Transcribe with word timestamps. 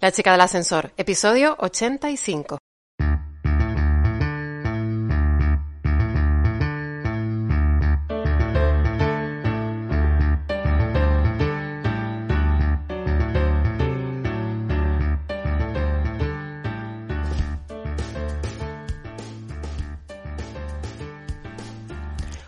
La 0.00 0.12
chica 0.12 0.30
del 0.30 0.40
ascensor, 0.42 0.92
episodio 0.96 1.56
85. 1.58 2.58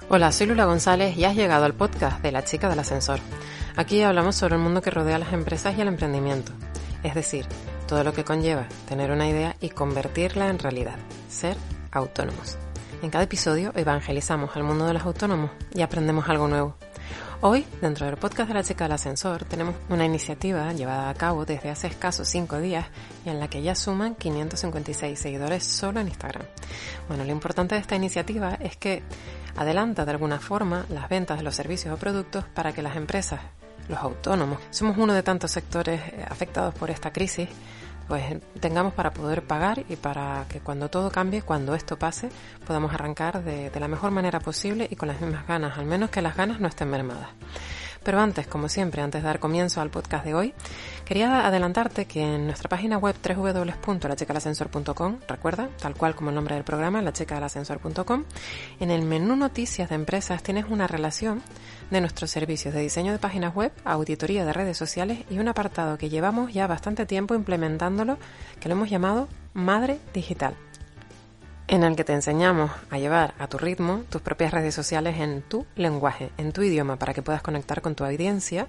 Hola, 0.08 0.30
soy 0.30 0.46
Lula 0.46 0.66
González 0.66 1.16
y 1.16 1.24
has 1.24 1.34
llegado 1.34 1.64
al 1.64 1.74
podcast 1.74 2.22
de 2.22 2.30
La 2.30 2.44
chica 2.44 2.68
del 2.68 2.78
ascensor. 2.78 3.18
Aquí 3.74 4.02
hablamos 4.02 4.36
sobre 4.36 4.54
el 4.54 4.60
mundo 4.60 4.82
que 4.82 4.90
rodea 4.90 5.16
a 5.16 5.18
las 5.18 5.32
empresas 5.32 5.76
y 5.76 5.80
el 5.80 5.88
emprendimiento, 5.88 6.52
es 7.02 7.14
decir, 7.14 7.46
todo 7.86 8.04
lo 8.04 8.12
que 8.12 8.24
conlleva 8.24 8.66
tener 8.88 9.10
una 9.10 9.28
idea 9.28 9.56
y 9.60 9.70
convertirla 9.70 10.48
en 10.48 10.58
realidad, 10.58 10.96
ser 11.28 11.56
autónomos. 11.90 12.58
En 13.02 13.10
cada 13.10 13.24
episodio 13.24 13.72
evangelizamos 13.74 14.54
al 14.56 14.64
mundo 14.64 14.86
de 14.86 14.94
los 14.94 15.04
autónomos 15.04 15.50
y 15.74 15.82
aprendemos 15.82 16.28
algo 16.28 16.48
nuevo. 16.48 16.76
Hoy, 17.42 17.64
dentro 17.80 18.04
del 18.04 18.18
podcast 18.18 18.48
de 18.48 18.54
la 18.54 18.62
chica 18.62 18.84
del 18.84 18.92
ascensor, 18.92 19.44
tenemos 19.44 19.74
una 19.88 20.04
iniciativa 20.04 20.70
llevada 20.74 21.08
a 21.08 21.14
cabo 21.14 21.46
desde 21.46 21.70
hace 21.70 21.86
escasos 21.86 22.28
cinco 22.28 22.58
días 22.58 22.84
y 23.24 23.30
en 23.30 23.40
la 23.40 23.48
que 23.48 23.62
ya 23.62 23.74
suman 23.74 24.14
556 24.14 25.18
seguidores 25.18 25.64
solo 25.64 26.00
en 26.00 26.08
Instagram. 26.08 26.44
Bueno, 27.08 27.24
lo 27.24 27.32
importante 27.32 27.76
de 27.76 27.80
esta 27.80 27.96
iniciativa 27.96 28.58
es 28.60 28.76
que 28.76 29.02
adelanta 29.56 30.04
de 30.04 30.10
alguna 30.10 30.38
forma 30.38 30.84
las 30.90 31.08
ventas 31.08 31.38
de 31.38 31.44
los 31.44 31.54
servicios 31.54 31.94
o 31.94 31.96
productos 31.96 32.44
para 32.44 32.72
que 32.72 32.82
las 32.82 32.96
empresas, 32.96 33.40
los 33.90 33.98
autónomos, 33.98 34.58
somos 34.70 34.96
uno 34.96 35.12
de 35.12 35.22
tantos 35.22 35.50
sectores 35.50 36.00
eh, 36.00 36.24
afectados 36.28 36.74
por 36.74 36.90
esta 36.90 37.12
crisis, 37.12 37.48
pues 38.08 38.24
tengamos 38.58 38.94
para 38.94 39.12
poder 39.12 39.42
pagar 39.42 39.84
y 39.88 39.96
para 39.96 40.46
que 40.48 40.60
cuando 40.60 40.88
todo 40.88 41.10
cambie, 41.10 41.42
cuando 41.42 41.74
esto 41.74 41.98
pase, 41.98 42.28
podamos 42.66 42.92
arrancar 42.92 43.44
de, 43.44 43.70
de 43.70 43.80
la 43.80 43.88
mejor 43.88 44.10
manera 44.10 44.40
posible 44.40 44.88
y 44.90 44.96
con 44.96 45.08
las 45.08 45.20
mismas 45.20 45.46
ganas, 45.46 45.78
al 45.78 45.86
menos 45.86 46.10
que 46.10 46.22
las 46.22 46.36
ganas 46.36 46.60
no 46.60 46.68
estén 46.68 46.90
mermadas. 46.90 47.28
Pero 48.02 48.20
antes, 48.20 48.46
como 48.46 48.68
siempre, 48.68 49.02
antes 49.02 49.22
de 49.22 49.26
dar 49.26 49.40
comienzo 49.40 49.80
al 49.80 49.90
podcast 49.90 50.24
de 50.24 50.34
hoy, 50.34 50.54
quería 51.04 51.46
adelantarte 51.46 52.06
que 52.06 52.22
en 52.22 52.46
nuestra 52.46 52.68
página 52.68 52.96
web 52.98 53.14
www.lachecalascensor.com, 53.22 55.18
recuerda, 55.28 55.68
tal 55.80 55.94
cual 55.94 56.14
como 56.14 56.30
el 56.30 56.36
nombre 56.36 56.54
del 56.54 56.64
programa, 56.64 57.02
lachecalascensor.com, 57.02 58.24
en 58.80 58.90
el 58.90 59.02
menú 59.02 59.36
Noticias 59.36 59.90
de 59.90 59.96
Empresas 59.96 60.42
tienes 60.42 60.64
una 60.68 60.86
relación 60.86 61.42
de 61.90 62.00
nuestros 62.00 62.30
servicios 62.30 62.72
de 62.72 62.80
diseño 62.80 63.12
de 63.12 63.18
páginas 63.18 63.54
web, 63.54 63.72
auditoría 63.84 64.44
de 64.44 64.52
redes 64.52 64.78
sociales 64.78 65.18
y 65.28 65.38
un 65.38 65.48
apartado 65.48 65.98
que 65.98 66.08
llevamos 66.08 66.52
ya 66.52 66.66
bastante 66.66 67.04
tiempo 67.06 67.34
implementándolo, 67.34 68.18
que 68.60 68.68
lo 68.68 68.76
hemos 68.76 68.88
llamado 68.88 69.28
Madre 69.52 69.98
Digital 70.14 70.54
en 71.70 71.84
el 71.84 71.94
que 71.94 72.02
te 72.02 72.12
enseñamos 72.12 72.72
a 72.90 72.98
llevar 72.98 73.32
a 73.38 73.46
tu 73.46 73.56
ritmo 73.56 74.02
tus 74.10 74.20
propias 74.20 74.52
redes 74.52 74.74
sociales 74.74 75.20
en 75.20 75.40
tu 75.40 75.66
lenguaje, 75.76 76.30
en 76.36 76.50
tu 76.52 76.62
idioma, 76.62 76.96
para 76.96 77.14
que 77.14 77.22
puedas 77.22 77.42
conectar 77.42 77.80
con 77.80 77.94
tu 77.94 78.02
audiencia 78.04 78.66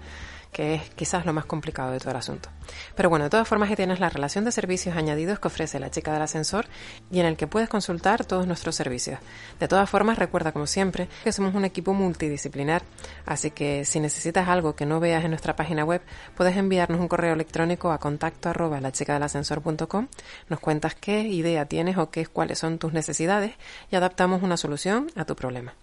que 0.51 0.75
es 0.75 0.89
quizás 0.91 1.25
lo 1.25 1.33
más 1.33 1.45
complicado 1.45 1.91
de 1.91 1.99
todo 1.99 2.11
el 2.11 2.17
asunto. 2.17 2.49
Pero 2.95 3.09
bueno, 3.09 3.25
de 3.25 3.29
todas 3.29 3.47
formas 3.47 3.73
tienes 3.75 3.99
la 3.99 4.09
relación 4.09 4.45
de 4.45 4.51
servicios 4.51 4.95
añadidos 4.95 5.39
que 5.39 5.47
ofrece 5.47 5.79
la 5.79 5.91
chica 5.91 6.13
del 6.13 6.21
ascensor 6.21 6.65
y 7.09 7.19
en 7.19 7.25
el 7.25 7.37
que 7.37 7.47
puedes 7.47 7.69
consultar 7.69 8.25
todos 8.25 8.47
nuestros 8.47 8.75
servicios. 8.75 9.19
De 9.59 9.67
todas 9.67 9.89
formas, 9.89 10.17
recuerda 10.17 10.51
como 10.51 10.67
siempre 10.67 11.07
que 11.23 11.31
somos 11.31 11.55
un 11.55 11.65
equipo 11.65 11.93
multidisciplinar, 11.93 12.83
así 13.25 13.51
que 13.51 13.85
si 13.85 13.99
necesitas 13.99 14.47
algo 14.47 14.75
que 14.75 14.85
no 14.85 14.99
veas 14.99 15.23
en 15.23 15.31
nuestra 15.31 15.55
página 15.55 15.85
web, 15.85 16.01
puedes 16.35 16.57
enviarnos 16.57 16.99
un 16.99 17.07
correo 17.07 17.33
electrónico 17.33 17.91
a 17.91 17.99
contacto 17.99 18.49
arroba 18.49 18.81
la 18.81 18.91
chica 18.91 19.13
del 19.13 19.23
ascensor.com, 19.23 20.07
nos 20.49 20.59
cuentas 20.59 20.95
qué 20.95 21.21
idea 21.21 21.65
tienes 21.65 21.97
o 21.97 22.09
qué 22.09 22.21
cuáles 22.25 22.59
son 22.59 22.77
tus 22.77 22.93
necesidades 22.93 23.53
y 23.89 23.95
adaptamos 23.95 24.43
una 24.43 24.57
solución 24.57 25.11
a 25.15 25.25
tu 25.25 25.35
problema. 25.35 25.73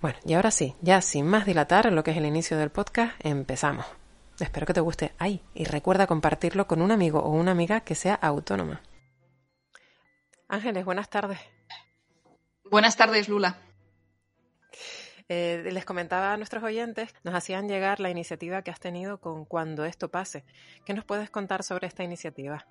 Bueno, 0.00 0.18
y 0.24 0.34
ahora 0.34 0.52
sí, 0.52 0.76
ya 0.80 1.00
sin 1.00 1.26
más 1.26 1.44
dilatar 1.44 1.92
lo 1.92 2.04
que 2.04 2.12
es 2.12 2.16
el 2.16 2.26
inicio 2.26 2.56
del 2.56 2.70
podcast, 2.70 3.14
empezamos. 3.24 3.84
Espero 4.38 4.64
que 4.64 4.74
te 4.74 4.80
guste. 4.80 5.12
Ay, 5.18 5.42
y 5.54 5.64
recuerda 5.64 6.06
compartirlo 6.06 6.68
con 6.68 6.82
un 6.82 6.92
amigo 6.92 7.18
o 7.18 7.30
una 7.30 7.50
amiga 7.50 7.80
que 7.80 7.96
sea 7.96 8.14
autónoma. 8.14 8.80
Ángeles, 10.46 10.84
buenas 10.84 11.10
tardes. 11.10 11.40
Buenas 12.70 12.96
tardes, 12.96 13.28
Lula. 13.28 13.58
Eh, 15.28 15.68
les 15.72 15.84
comentaba 15.84 16.32
a 16.32 16.36
nuestros 16.36 16.62
oyentes, 16.62 17.14
nos 17.22 17.34
hacían 17.34 17.68
llegar 17.68 17.98
la 17.98 18.08
iniciativa 18.08 18.62
que 18.62 18.70
has 18.70 18.80
tenido 18.80 19.20
con 19.20 19.44
Cuando 19.44 19.84
esto 19.84 20.10
pase. 20.10 20.44
¿Qué 20.86 20.94
nos 20.94 21.04
puedes 21.04 21.28
contar 21.28 21.64
sobre 21.64 21.88
esta 21.88 22.04
iniciativa? 22.04 22.66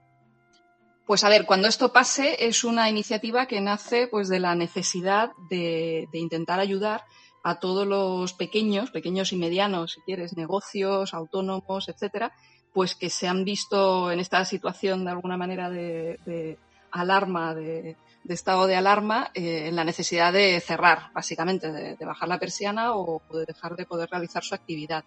Pues 1.07 1.23
a 1.23 1.29
ver, 1.29 1.45
cuando 1.45 1.69
esto 1.69 1.93
pase 1.93 2.47
es 2.47 2.65
una 2.65 2.89
iniciativa 2.89 3.45
que 3.45 3.61
nace 3.61 4.07
pues 4.07 4.27
de 4.27 4.41
la 4.41 4.55
necesidad 4.55 5.31
de, 5.49 6.05
intentar 6.11 6.59
ayudar 6.59 7.05
a 7.45 7.61
todos 7.61 7.87
los 7.87 8.33
pequeños, 8.33 8.91
pequeños 8.91 9.31
y 9.31 9.37
medianos, 9.37 9.93
si 9.93 10.01
quieres, 10.01 10.35
negocios, 10.35 11.13
autónomos, 11.13 11.87
etcétera, 11.87 12.33
pues 12.73 12.93
que 12.93 13.09
se 13.09 13.25
han 13.25 13.45
visto 13.45 14.11
en 14.11 14.19
esta 14.19 14.43
situación 14.43 15.05
de 15.05 15.11
alguna 15.11 15.37
manera 15.37 15.69
de, 15.69 16.59
alarma, 16.91 17.55
de, 17.55 17.95
estado 18.27 18.67
de 18.67 18.75
alarma, 18.75 19.31
eh, 19.33 19.67
en 19.69 19.77
la 19.77 19.85
necesidad 19.85 20.33
de 20.33 20.59
cerrar, 20.59 21.13
básicamente, 21.13 21.71
de, 21.71 21.95
de, 21.95 22.05
bajar 22.05 22.27
la 22.27 22.37
persiana 22.37 22.95
o 22.95 23.21
de 23.31 23.45
dejar 23.45 23.77
de 23.77 23.85
poder 23.85 24.09
realizar 24.09 24.43
su 24.43 24.55
actividad. 24.55 25.05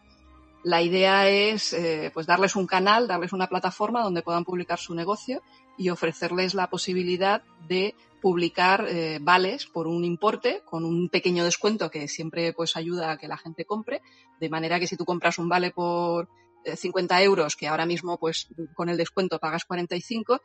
La 0.63 0.83
idea 0.83 1.29
es 1.29 1.73
eh, 1.73 2.11
pues 2.13 2.27
darles 2.27 2.55
un 2.55 2.67
canal, 2.67 3.09
darles 3.09 3.33
una 3.33 3.47
plataforma 3.47 4.03
donde 4.03 4.23
puedan 4.23 4.45
publicar 4.45 4.79
su 4.79 4.95
negocio 4.95 5.43
y 5.81 5.89
ofrecerles 5.89 6.53
la 6.53 6.69
posibilidad 6.69 7.43
de 7.67 7.95
publicar 8.21 8.87
eh, 8.87 9.19
vales 9.19 9.65
por 9.65 9.87
un 9.87 10.05
importe 10.05 10.61
con 10.67 10.85
un 10.85 11.09
pequeño 11.09 11.43
descuento 11.43 11.91
que 11.91 12.07
siempre 12.07 12.53
pues 12.53 12.77
ayuda 12.77 13.13
a 13.13 13.17
que 13.17 13.29
la 13.29 13.39
gente 13.39 13.65
compre, 13.65 14.03
de 14.39 14.51
manera 14.51 14.79
que 14.79 14.87
si 14.87 14.99
tú 14.99 15.07
compras 15.07 15.39
un 15.39 15.49
vale 15.49 15.71
por 15.71 16.29
50 16.67 17.19
eh, 17.19 17.25
euros, 17.25 17.57
que 17.57 17.67
ahora 17.67 17.87
mismo 17.87 18.19
pues 18.19 18.49
con 18.75 18.91
el 18.91 18.99
descuento 18.99 19.39
pagas 19.39 19.65
45, 19.65 20.43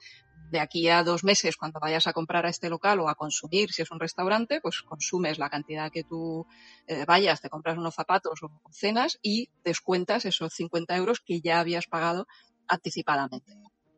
de 0.51 0.59
aquí 0.61 0.87
a 0.87 1.03
dos 1.03 1.25
meses 1.25 1.57
cuando 1.57 1.81
vayas 1.81 2.07
a 2.07 2.13
comprar 2.13 2.45
a 2.45 2.49
este 2.49 2.69
local 2.69 3.01
o 3.01 3.09
a 3.09 3.15
consumir, 3.15 3.73
si 3.73 3.81
es 3.81 3.91
un 3.91 3.99
restaurante, 3.99 4.61
pues 4.61 4.83
consumes 4.83 5.37
la 5.37 5.49
cantidad 5.49 5.91
que 5.91 6.05
tú 6.05 6.47
eh, 6.87 7.03
vayas, 7.05 7.41
te 7.41 7.49
compras 7.49 7.77
unos 7.77 7.93
zapatos 7.93 8.41
o 8.41 8.49
cenas 8.71 9.19
y 9.21 9.49
descuentas 9.65 10.23
esos 10.23 10.53
50 10.53 10.95
euros 10.95 11.19
que 11.19 11.41
ya 11.41 11.59
habías 11.59 11.87
pagado 11.87 12.25
anticipadamente. 12.69 13.51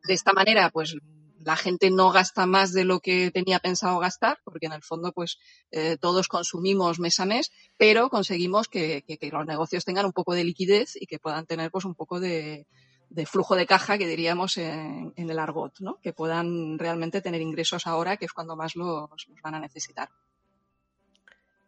De 0.08 0.14
esta 0.14 0.32
manera, 0.32 0.70
pues 0.70 0.96
la 1.44 1.56
gente 1.56 1.92
no 1.92 2.12
gasta 2.12 2.46
más 2.46 2.74
de 2.74 2.84
lo 2.84 3.00
que 3.00 3.32
tenía 3.32 3.60
pensado 3.60 4.00
gastar, 4.00 4.40
porque 4.44 4.66
en 4.66 4.74
el 4.74 4.84
fondo, 4.84 5.12
pues 5.12 5.40
eh, 5.72 5.98
todos 6.00 6.28
consumimos 6.28 7.00
mes 7.00 7.20
a 7.20 7.26
mes, 7.26 7.52
pero 7.78 8.10
conseguimos 8.10 8.68
que, 8.68 9.04
los 9.32 9.46
negocios 9.46 9.86
tengan 9.86 10.06
un 10.06 10.14
poco 10.14 10.34
de 10.34 10.44
liquidez 10.44 10.96
y 10.96 11.06
que 11.06 11.20
puedan 11.20 11.46
tener 11.46 11.72
pues 11.72 11.86
un 11.86 11.96
poco 11.96 12.20
de, 12.20 12.66
de 13.10 13.26
flujo 13.26 13.56
de 13.56 13.66
caja 13.66 13.98
que 13.98 14.08
diríamos 14.08 14.58
en, 14.58 15.14
en, 15.16 15.30
el 15.30 15.40
argot, 15.40 15.80
¿no? 15.80 16.00
Que 16.02 16.14
puedan 16.14 16.80
realmente 16.80 17.22
tener 17.22 17.42
ingresos 17.42 17.88
ahora, 17.88 18.18
que 18.18 18.26
es 18.26 18.34
cuando 18.34 18.56
más 18.56 18.76
los, 18.76 19.10
los 19.10 19.42
van 19.42 19.56
a 19.56 19.60
necesitar. 19.60 20.10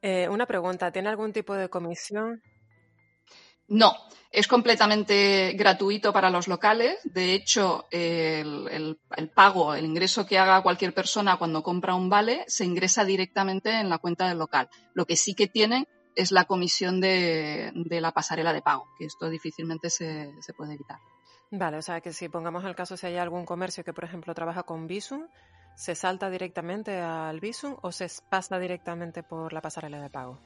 Eh, 0.01 0.30
una 0.30 0.46
pregunta, 0.46 0.91
¿tiene 0.91 1.09
algún 1.09 1.34
tipo 1.34 1.53
de 1.53 1.69
comisión? 1.69 2.41
No, 3.69 3.96
es 4.31 4.47
completamente 4.47 5.53
gratuito 5.53 6.13
para 6.13 6.30
los 6.30 6.47
locales. 6.47 7.00
De 7.03 7.34
hecho, 7.34 7.88
el, 7.90 8.68
el, 8.69 9.00
el, 9.16 9.30
pago, 9.30 9.74
el 9.74 9.85
ingreso 9.85 10.25
que 10.25 10.38
haga 10.38 10.62
cualquier 10.62 10.94
persona 10.94 11.38
cuando 11.38 11.63
compra 11.63 11.96
un 11.96 12.09
vale, 12.09 12.46
se 12.47 12.66
ingresa 12.66 13.06
directamente 13.06 13.72
en 13.72 13.90
la 13.90 13.97
cuenta 13.97 14.28
del 14.28 14.38
local. 14.38 14.69
Lo 14.94 15.06
que 15.06 15.16
sí 15.16 15.34
que 15.34 15.47
tienen 15.47 15.88
es 16.16 16.31
la 16.31 16.46
comisión 16.46 17.00
de, 17.00 17.72
de 17.74 18.02
la 18.02 18.12
pasarela 18.12 18.53
de 18.53 18.62
pago, 18.62 18.88
que 18.97 19.06
esto 19.06 19.30
difícilmente 19.30 19.90
se, 19.90 20.31
se, 20.41 20.53
puede 20.53 20.74
evitar. 20.74 21.00
Vale, 21.51 21.78
o 21.78 21.81
sea 21.81 22.01
que 22.01 22.13
si 22.13 22.30
pongamos 22.30 22.66
el 22.66 22.75
caso, 22.75 22.97
si 22.97 23.07
hay 23.07 23.18
algún 23.18 23.46
comercio 23.46 23.84
que, 23.84 23.94
por 23.94 24.04
ejemplo, 24.04 24.36
trabaja 24.36 24.63
con 24.63 24.86
Visum, 24.86 25.27
¿se 25.75 25.95
salta 25.95 26.30
directamente 26.30 27.00
al 27.00 27.39
Visum 27.39 27.77
o 27.81 27.92
se 27.92 28.07
pasa 28.30 28.60
directamente 28.60 29.24
por 29.24 29.54
la 29.54 29.62
pasarela 29.62 30.01
de 30.01 30.10
pago? 30.10 30.39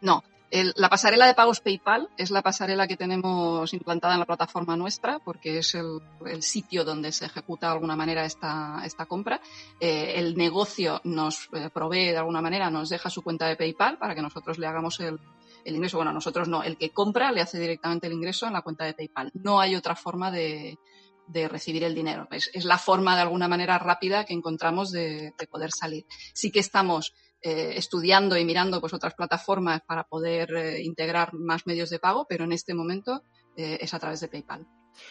No, 0.00 0.22
el, 0.50 0.72
la 0.76 0.88
pasarela 0.88 1.26
de 1.26 1.34
pagos 1.34 1.60
PayPal 1.60 2.08
es 2.16 2.30
la 2.30 2.42
pasarela 2.42 2.86
que 2.86 2.96
tenemos 2.96 3.72
implantada 3.74 4.14
en 4.14 4.20
la 4.20 4.26
plataforma 4.26 4.76
nuestra 4.76 5.18
porque 5.18 5.58
es 5.58 5.74
el, 5.74 6.00
sitio 6.42 6.84
donde 6.84 7.12
se 7.12 7.26
ejecuta 7.26 7.66
de 7.66 7.72
alguna 7.72 7.96
manera 7.96 8.24
esta, 8.24 8.82
esta 8.84 9.06
compra. 9.06 9.40
Eh, 9.80 10.14
el 10.16 10.36
negocio 10.36 11.00
nos 11.04 11.48
eh, 11.52 11.70
provee 11.72 12.10
de 12.10 12.18
alguna 12.18 12.40
manera, 12.40 12.70
nos 12.70 12.88
deja 12.88 13.10
su 13.10 13.22
cuenta 13.22 13.48
de 13.48 13.56
PayPal 13.56 13.98
para 13.98 14.14
que 14.14 14.22
nosotros 14.22 14.58
le 14.58 14.66
hagamos 14.66 15.00
el, 15.00 15.18
ingreso. 15.64 15.96
Bueno, 15.96 16.12
nosotros 16.12 16.46
no, 16.46 16.62
el 16.62 16.76
que 16.76 16.90
compra 16.90 17.32
le 17.32 17.40
hace 17.40 17.58
directamente 17.58 18.06
el 18.06 18.12
ingreso 18.12 18.46
en 18.46 18.52
la 18.52 18.62
cuenta 18.62 18.84
de 18.84 18.94
PayPal. 18.94 19.30
No 19.34 19.60
hay 19.60 19.74
otra 19.74 19.96
forma 19.96 20.30
de, 20.30 20.78
de 21.26 21.48
recibir 21.48 21.84
el 21.84 21.94
dinero. 21.94 22.28
Es, 22.30 22.50
es, 22.52 22.64
la 22.64 22.78
forma 22.78 23.16
de 23.16 23.22
alguna 23.22 23.48
manera 23.48 23.78
rápida 23.78 24.24
que 24.24 24.34
encontramos 24.34 24.92
de, 24.92 25.32
de 25.36 25.46
poder 25.46 25.70
salir. 25.72 26.04
Sí 26.32 26.50
que 26.50 26.60
estamos 26.60 27.14
eh, 27.46 27.76
estudiando 27.76 28.38
y 28.38 28.44
mirando 28.46 28.80
pues 28.80 28.94
otras 28.94 29.12
plataformas 29.12 29.82
para 29.86 30.04
poder 30.04 30.54
eh, 30.56 30.82
integrar 30.82 31.34
más 31.34 31.66
medios 31.66 31.90
de 31.90 31.98
pago, 31.98 32.24
pero 32.26 32.44
en 32.44 32.52
este 32.52 32.72
momento 32.72 33.22
eh, 33.54 33.76
es 33.82 33.92
a 33.92 33.98
través 33.98 34.20
de 34.20 34.28
PayPal. 34.28 34.66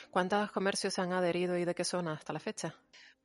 ¿Cuántos 0.09 0.51
comercios 0.51 0.95
se 0.95 1.01
han 1.01 1.13
adherido 1.13 1.59
y 1.59 1.65
de 1.65 1.75
qué 1.75 1.83
zona 1.83 2.13
hasta 2.13 2.33
la 2.33 2.39
fecha? 2.39 2.73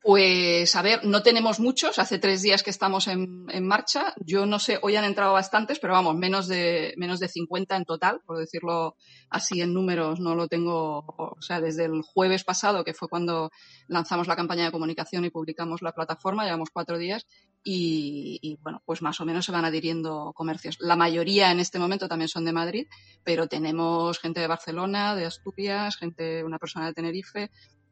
Pues 0.01 0.77
a 0.77 0.81
ver, 0.81 1.03
no 1.03 1.21
tenemos 1.23 1.59
muchos. 1.59 1.99
Hace 1.99 2.19
tres 2.19 2.41
días 2.41 2.63
que 2.63 2.69
estamos 2.69 3.07
en, 3.07 3.45
marcha. 3.67 4.13
Yo 4.25 4.45
no 4.45 4.57
sé, 4.57 4.79
hoy 4.81 4.95
han 4.95 5.03
entrado 5.03 5.33
bastantes, 5.33 5.77
pero 5.77 5.91
vamos, 5.91 6.15
menos 6.15 6.47
de, 6.47 6.93
menos 6.95 7.19
de 7.19 7.27
50 7.27 7.75
en 7.75 7.83
total, 7.83 8.21
por 8.25 8.37
decirlo 8.37 8.95
así 9.29 9.59
en 9.59 9.73
números. 9.73 10.21
No 10.21 10.35
lo 10.35 10.47
tengo, 10.47 10.99
o 10.99 11.41
sea, 11.41 11.59
desde 11.59 11.83
el 11.83 12.01
jueves 12.01 12.45
pasado, 12.45 12.85
que 12.85 12.93
fue 12.93 13.09
cuando 13.09 13.51
lanzamos 13.87 14.27
la 14.27 14.37
campaña 14.37 14.63
de 14.63 14.71
comunicación 14.71 15.25
y 15.25 15.31
publicamos 15.31 15.81
la 15.81 15.91
plataforma, 15.91 16.45
llevamos 16.45 16.69
cuatro 16.71 16.97
días 16.97 17.25
y, 17.61 18.39
y 18.41 18.55
bueno, 18.61 18.81
pues 18.85 19.01
más 19.01 19.19
o 19.19 19.25
menos 19.25 19.45
se 19.45 19.51
van 19.51 19.65
adhiriendo 19.65 20.31
comercios. 20.33 20.77
La 20.79 20.95
mayoría 20.95 21.51
en 21.51 21.59
este 21.59 21.77
momento 21.77 22.07
también 22.07 22.29
son 22.29 22.45
de 22.45 22.53
Madrid, 22.53 22.87
pero 23.25 23.47
tenemos 23.47 24.17
gente 24.17 24.39
de 24.39 24.47
Barcelona, 24.47 25.13
de 25.13 25.25
Asturias, 25.25 25.97
gente, 25.97 26.45
una 26.45 26.57
persona 26.57 26.85
de 26.85 26.93
Tenerife, 26.93 27.51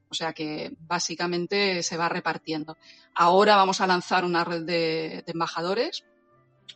o 0.09 0.13
sea 0.13 0.33
que 0.33 0.75
básicamente 0.79 1.83
se 1.83 1.97
va 1.97 2.09
repartiendo. 2.09 2.77
Ahora 3.13 3.55
vamos 3.55 3.81
a 3.81 3.87
lanzar 3.87 4.25
una 4.25 4.43
red 4.43 4.63
de, 4.63 5.23
embajadores 5.27 6.03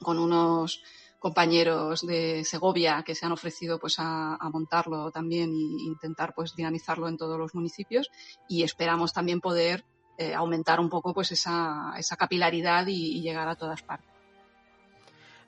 con 0.01 0.19
unos 0.19 0.83
compañeros 1.19 2.01
de 2.01 2.44
Segovia 2.44 3.04
que 3.06 3.13
se 3.13 3.25
han 3.25 3.31
ofrecido 3.31 3.80
pues 3.80 3.95
a, 4.00 4.38
montarlo 4.51 5.12
también 5.12 5.51
e 5.51 5.83
intentar 5.83 6.33
pues 6.33 6.56
dinamizarlo 6.56 7.07
en 7.07 7.18
todos 7.18 7.38
los 7.38 7.54
municipios 7.54 8.10
y 8.48 8.63
esperamos 8.63 9.13
también 9.13 9.39
poder 9.39 9.86
eh, 10.18 10.33
aumentar 10.33 10.80
un 10.80 10.89
poco 10.89 11.13
pues 11.13 11.31
esa, 11.31 11.94
esa 11.98 12.16
capilaridad 12.16 12.88
y, 12.88 13.22
llegar 13.22 13.48
a 13.48 13.56
todas 13.56 13.81
partes. 13.81 14.10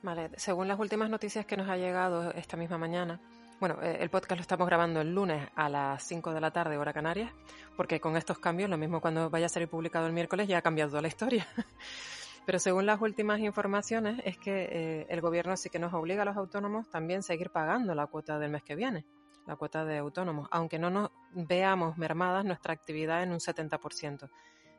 Vale, 0.04 0.32
según 0.36 0.68
las 0.68 0.80
últimas 0.80 1.10
noticias 1.10 1.46
que 1.46 1.58
nos 1.58 1.70
ha 1.70 1.78
llegado 1.78 2.32
esta 2.32 2.58
misma 2.58 2.78
mañana, 2.78 3.20
bueno, 3.64 3.82
eh, 3.82 3.96
el 4.02 4.10
podcast 4.10 4.40
lo 4.40 4.42
estamos 4.42 4.68
grabando 4.68 5.00
el 5.00 5.16
lunes 5.16 5.48
a 5.56 5.70
las 5.70 6.04
5 6.04 6.34
de 6.34 6.42
la 6.42 6.52
tarde, 6.52 6.78
hora 6.78 6.92
Canarias, 6.92 7.32
porque 7.78 8.02
con 8.02 8.18
estos 8.18 8.38
cambios, 8.38 8.70
lo 8.70 8.78
mismo 8.78 9.00
cuando 9.00 9.30
vaya 9.30 9.46
a 9.46 9.50
ser 9.50 9.70
publicado 9.70 10.06
el 10.06 10.12
miércoles, 10.12 10.50
ya 10.50 10.58
ha 10.58 10.62
cambiado 10.62 11.00
la 11.00 11.08
historia. 11.08 11.48
Pero 12.46 12.60
según 12.60 12.86
las 12.86 13.00
últimas 13.00 13.40
informaciones, 13.40 14.22
es 14.26 14.38
que 14.38 14.68
eh, 14.70 15.06
el 15.08 15.22
gobierno 15.22 15.56
sí 15.56 15.70
que 15.70 15.80
nos 15.80 15.94
obliga 15.94 16.24
a 16.24 16.26
los 16.26 16.36
autónomos 16.36 16.90
también 16.90 17.20
a 17.20 17.22
seguir 17.22 17.52
pagando 17.52 17.96
la 17.96 18.06
cuota 18.08 18.38
del 18.38 18.52
mes 18.52 18.64
que 18.64 18.76
viene, 18.76 19.06
la 19.48 19.56
cuota 19.56 19.86
de 19.86 19.98
autónomos, 20.00 20.50
aunque 20.52 20.78
no 20.78 20.90
nos 20.90 21.12
veamos 21.32 21.98
mermadas 21.98 22.44
nuestra 22.44 22.74
actividad 22.74 23.24
en 23.24 23.32
un 23.32 23.40
70%. 23.40 24.30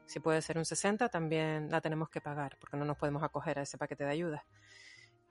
Si 0.05 0.21
puede 0.21 0.43
ser 0.43 0.59
un 0.59 0.65
60%, 0.65 1.09
también 1.09 1.71
la 1.71 1.81
tenemos 1.81 2.11
que 2.11 2.21
pagar, 2.21 2.59
porque 2.61 2.77
no 2.77 2.85
nos 2.85 2.99
podemos 2.99 3.23
acoger 3.23 3.61
a 3.61 3.63
ese 3.63 3.79
paquete 3.79 4.05
de 4.05 4.11
ayudas. 4.11 4.43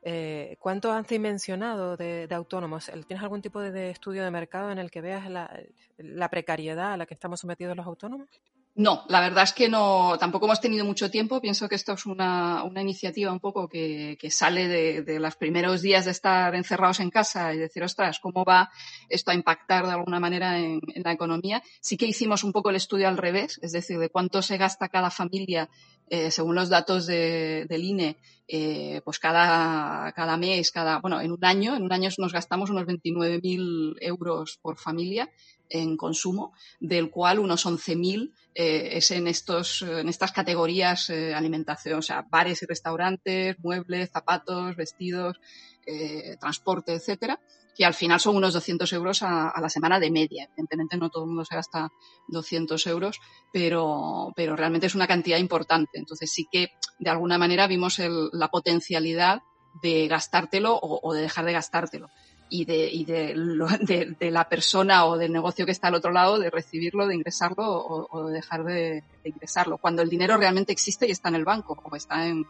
Eh, 0.06 0.58
¿Cuánto 0.60 0.92
han 0.92 1.04
dimensionado 1.04 1.96
de, 1.96 2.28
autónomos? 2.32 2.92
¿Tienes 3.08 3.24
algún 3.24 3.42
tipo 3.42 3.62
de, 3.62 3.90
estudio 3.90 4.24
de 4.24 4.32
mercado 4.32 4.70
en 4.70 4.78
el 4.78 4.92
que 4.92 5.02
veas 5.02 5.30
la, 5.30 6.30
precariedad 6.30 6.94
a 6.94 6.98
la 6.98 7.06
que 7.06 7.14
estamos 7.14 7.40
sometidos 7.40 7.78
los 7.78 7.86
autónomos? 7.86 8.28
No, 8.76 9.06
la 9.08 9.22
verdad 9.22 9.44
es 9.44 9.54
que 9.54 9.70
no, 9.70 10.18
tampoco 10.20 10.48
hemos 10.48 10.60
tenido 10.60 10.84
mucho 10.84 11.12
tiempo. 11.12 11.40
Pienso 11.40 11.70
que 11.70 11.76
esto 11.76 11.94
es 11.94 12.08
una, 12.08 12.64
iniciativa 12.76 13.32
un 13.32 13.40
poco 13.40 13.68
que, 13.70 14.18
sale 14.32 14.68
de, 14.68 15.20
los 15.20 15.36
primeros 15.36 15.84
días 15.84 16.06
de 16.06 16.12
estar 16.12 16.56
encerrados 16.56 17.00
en 17.00 17.12
casa 17.12 17.54
y 17.54 17.60
decir, 17.60 17.84
ostras, 17.84 18.20
¿cómo 18.20 18.44
va 18.44 18.72
esto 19.10 19.30
a 19.30 19.36
impactar 19.36 19.86
de 19.86 19.92
alguna 19.92 20.20
manera 20.20 20.58
en, 20.58 20.82
la 20.96 21.12
economía? 21.12 21.62
Sí 21.82 21.98
que 21.98 22.08
hicimos 22.08 22.44
un 22.44 22.52
poco 22.52 22.72
el 22.72 22.78
estudio 22.78 23.08
al 23.08 23.18
revés, 23.18 23.60
es 23.62 23.74
decir, 23.74 24.00
de 24.00 24.10
cuánto 24.10 24.42
se 24.42 24.58
gasta 24.58 24.90
cada 24.90 25.12
familia 25.12 25.70
eh, 26.10 26.32
según 26.32 26.56
los 26.56 26.70
datos 26.70 27.06
del 27.06 27.84
INE, 27.84 28.18
eh, 28.48 29.02
pues 29.06 29.20
cada, 29.20 30.12
cada 30.14 30.36
mes, 30.36 30.72
cada, 30.72 31.00
bueno, 31.00 31.22
en 31.22 31.32
un 31.32 31.46
año, 31.46 31.76
en 31.76 31.84
un 31.84 31.94
año 31.94 32.10
nos 32.18 32.34
gastamos 32.34 32.72
unos 32.72 32.86
29.000 32.86 33.98
euros 34.02 34.60
por 34.62 34.78
familia 34.78 35.30
en 35.74 35.98
consumo, 35.98 36.54
del 36.80 37.10
cual 37.10 37.40
unos 37.40 37.66
11.000 37.66 38.32
eh, 38.54 38.90
es 38.94 39.10
en, 39.10 39.28
estos, 39.28 39.82
en 39.82 40.08
estas 40.08 40.32
categorías 40.32 41.10
eh, 41.10 41.34
alimentación, 41.34 42.00
o 42.00 42.02
sea, 42.04 42.26
bares 42.30 42.62
y 42.62 42.68
restaurantes, 42.68 43.58
muebles, 43.60 44.12
zapatos, 44.12 44.76
vestidos, 44.76 45.42
eh, 45.88 46.38
transporte, 46.40 46.94
etcétera, 46.94 47.42
que 47.76 47.86
al 47.86 47.96
final 47.96 48.20
son 48.20 48.36
unos 48.36 48.54
200 48.54 48.94
euros 48.94 49.24
a, 49.24 49.52
la 49.60 49.70
semana 49.70 50.00
de 50.00 50.12
media. 50.12 50.44
Evidentemente 50.46 50.96
no 50.96 51.10
todo 51.10 51.24
el 51.24 51.30
mundo 51.30 51.44
se 51.44 51.56
gasta 51.56 51.90
200 52.28 52.86
euros, 52.86 53.20
pero, 53.52 54.32
pero 54.36 54.56
realmente 54.56 54.86
es 54.86 54.96
una 54.96 55.08
cantidad 55.08 55.40
importante. 55.40 55.98
Entonces 55.98 56.32
sí 56.32 56.46
que 56.52 56.68
de 57.00 57.10
alguna 57.10 57.40
manera 57.40 57.66
vimos 57.66 58.00
la 58.32 58.50
potencialidad 58.50 59.42
de 59.82 60.08
gastártelo 60.08 60.80
o 60.80 61.14
de 61.16 61.24
dejar 61.24 61.46
de 61.46 61.54
gastártelo 61.54 62.10
y, 62.54 62.66
de, 62.66 62.88
y 62.88 63.04
de, 63.06 64.16
de, 64.20 64.32
la 64.32 64.48
persona 64.48 65.06
o 65.06 65.18
del 65.18 65.34
negocio 65.34 65.66
que 65.66 65.72
está 65.72 65.88
al 65.88 65.96
otro 65.96 66.12
lado, 66.12 66.38
de 66.38 66.52
recibirlo, 66.52 67.08
de 67.08 67.16
ingresarlo 67.16 67.64
o, 67.66 68.28
de 68.28 68.34
dejar 68.34 68.64
de, 68.64 69.04
ingresarlo. 69.24 69.80
Cuando 69.80 70.04
el 70.04 70.10
dinero 70.10 70.38
realmente 70.38 70.72
existe 70.72 71.08
y 71.08 71.12
está 71.12 71.30
en 71.30 71.36
el 71.36 71.46
banco 71.46 71.76
o 71.84 71.96
está 71.96 72.28
en, 72.28 72.46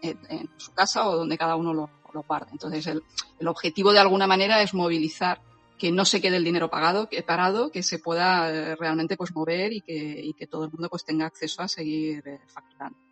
en, 0.00 0.48
su 0.58 0.72
casa 0.72 1.08
o 1.08 1.16
donde 1.16 1.36
cada 1.36 1.56
uno 1.56 1.74
lo, 1.74 1.90
lo 2.14 2.22
guarda. 2.22 2.48
Entonces, 2.52 2.86
el, 2.86 3.02
el, 3.40 3.48
objetivo 3.48 3.92
de 3.92 3.98
alguna 3.98 4.28
manera 4.28 4.62
es 4.62 4.74
movilizar 4.74 5.40
que 5.76 5.90
no 5.90 6.04
se 6.04 6.20
quede 6.20 6.36
el 6.36 6.44
dinero 6.44 6.70
pagado, 6.70 7.08
que 7.08 7.22
parado, 7.24 7.70
que 7.70 7.82
se 7.82 7.98
pueda 7.98 8.50
eh, 8.50 8.76
realmente 8.76 9.16
pues 9.16 9.34
mover 9.34 9.72
y 9.72 9.80
que, 9.80 10.20
y 10.22 10.34
que 10.34 10.46
todo 10.46 10.66
el 10.66 10.70
mundo 10.70 10.88
pues 10.88 11.04
tenga 11.04 11.26
acceso 11.26 11.62
a 11.62 11.68
seguir 11.68 12.22
eh, 12.26 12.38
facturando. 12.46 13.07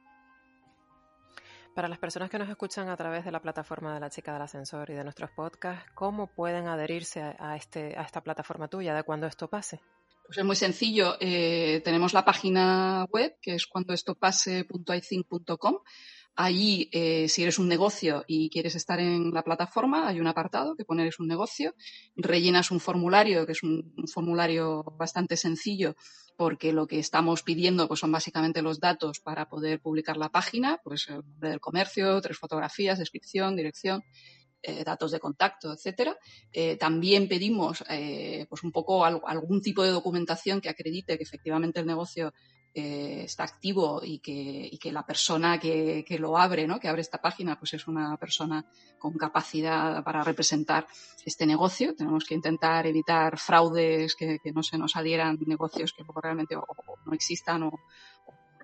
Para 1.76 1.88
las 1.88 1.98
personas 1.98 2.30
que 2.30 2.38
nos 2.38 2.48
escuchan 2.48 2.88
a 2.88 2.96
través 2.96 3.26
de 3.26 3.30
la 3.30 3.42
plataforma 3.42 3.92
de 3.92 4.00
la 4.00 4.08
chica 4.08 4.32
del 4.32 4.40
ascensor 4.40 4.88
y 4.88 4.94
de 4.94 5.04
nuestros 5.04 5.30
podcasts, 5.32 5.84
¿cómo 5.94 6.26
pueden 6.26 6.68
adherirse 6.68 7.20
a, 7.20 7.54
este, 7.54 8.00
esta 8.00 8.22
plataforma 8.22 8.66
tuya 8.66 8.94
de 8.94 9.02
cuando 9.02 9.26
esto 9.26 9.48
pase? 9.48 9.82
Pues 10.24 10.38
es 10.38 10.44
muy 10.46 10.56
sencillo. 10.56 11.18
Eh, 11.20 11.82
tenemos 11.84 12.14
la 12.14 12.24
página 12.24 13.04
web 13.10 13.36
que 13.42 13.56
es 13.56 13.66
cuandoestopase.ithink.com. 13.66 15.76
Allí, 16.38 16.90
eh, 16.92 17.30
si 17.30 17.42
eres 17.42 17.58
un 17.58 17.66
negocio 17.66 18.22
y 18.26 18.50
quieres 18.50 18.74
estar 18.74 19.00
en 19.00 19.32
la 19.32 19.42
plataforma, 19.42 20.06
hay 20.06 20.20
un 20.20 20.26
apartado 20.26 20.76
que 20.76 20.84
pone 20.84 21.08
es 21.08 21.18
un 21.18 21.28
negocio, 21.28 21.74
rellenas 22.14 22.70
un 22.70 22.78
formulario, 22.78 23.46
que 23.46 23.52
es 23.52 23.62
un 23.62 23.94
formulario 24.06 24.82
bastante 24.98 25.38
sencillo 25.38 25.96
porque 26.36 26.74
lo 26.74 26.86
que 26.86 26.98
estamos 26.98 27.42
pidiendo 27.42 27.88
pues, 27.88 28.00
son 28.00 28.12
básicamente 28.12 28.60
los 28.60 28.78
datos 28.78 29.20
para 29.20 29.48
poder 29.48 29.80
publicar 29.80 30.18
la 30.18 30.28
página, 30.28 30.78
pues 30.84 31.08
el 31.08 31.24
nombre 31.24 31.48
del 31.48 31.60
comercio, 31.60 32.20
tres 32.20 32.36
fotografías, 32.36 32.98
descripción, 32.98 33.56
dirección, 33.56 34.04
eh, 34.62 34.84
datos 34.84 35.12
de 35.12 35.20
contacto, 35.20 35.72
etcétera. 35.72 36.18
Eh, 36.52 36.76
también 36.76 37.28
pedimos 37.28 37.82
pues 38.48 38.62
un 38.62 38.72
poco 38.72 39.06
algún 39.06 39.62
tipo 39.62 39.82
de 39.82 39.90
documentación 39.90 40.60
que 40.60 40.68
acredite 40.68 41.16
que 41.16 41.24
efectivamente 41.24 41.80
el 41.80 41.86
negocio 41.86 42.34
eh, 42.78 43.22
está 43.24 43.44
activo 43.44 44.02
y 44.04 44.18
que, 44.18 44.68
y 44.70 44.76
que 44.76 44.92
la 44.92 45.02
persona 45.02 45.58
que, 45.58 46.04
que, 46.06 46.18
lo 46.18 46.36
abre, 46.36 46.66
¿no? 46.66 46.78
que 46.78 46.88
abre 46.88 47.00
esta 47.00 47.22
página, 47.22 47.58
pues 47.58 47.72
es 47.72 47.88
una 47.88 48.18
persona 48.18 48.66
con 48.98 49.14
capacidad 49.14 50.04
para 50.04 50.22
representar 50.22 50.86
este 51.24 51.46
negocio. 51.46 51.94
Tenemos 51.96 52.26
que 52.26 52.34
intentar 52.34 52.86
evitar 52.86 53.38
fraudes, 53.38 54.14
que, 54.14 54.40
que 54.40 54.52
no 54.52 54.62
se 54.62 54.76
nos 54.76 54.94
adhieran 54.94 55.38
negocios 55.46 55.94
que 55.94 56.04
realmente 56.22 56.54
no 56.54 57.12
existan 57.14 57.62
o, 57.62 57.80